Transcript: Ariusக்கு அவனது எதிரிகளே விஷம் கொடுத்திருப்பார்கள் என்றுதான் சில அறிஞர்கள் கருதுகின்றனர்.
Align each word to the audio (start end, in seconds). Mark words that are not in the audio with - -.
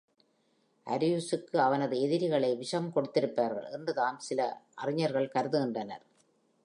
Ariusக்கு 0.87 1.57
அவனது 1.57 1.95
எதிரிகளே 1.97 2.57
விஷம் 2.57 2.89
கொடுத்திருப்பார்கள் 2.95 3.69
என்றுதான் 3.71 4.19
சில 4.19 4.61
அறிஞர்கள் 4.75 5.33
கருதுகின்றனர். 5.35 6.03